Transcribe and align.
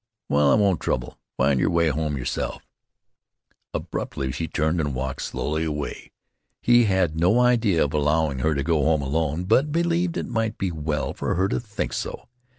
"Well, 0.29 0.49
I 0.51 0.55
won't 0.55 0.79
trouble. 0.79 1.19
Find 1.37 1.59
your 1.59 1.69
way 1.69 1.89
home 1.89 2.17
yourself." 2.17 2.65
Abruptly 3.71 4.31
he 4.31 4.47
turned 4.47 4.79
and 4.79 4.95
walked 4.95 5.21
slowly 5.21 5.63
away. 5.63 6.09
He 6.59 6.85
had 6.85 7.15
no 7.19 7.39
idea 7.39 7.83
of 7.83 7.93
allowing 7.93 8.39
her 8.39 8.55
to 8.55 8.63
go 8.63 8.83
home 8.83 9.03
alone; 9.03 9.43
but 9.43 9.71
believed 9.71 10.17
it 10.17 10.25
might 10.25 10.57
be 10.57 10.71
well 10.71 11.13
for 11.13 11.35
her 11.35 11.47
to 11.49 11.59
think 11.59 11.93
so. 11.93 12.27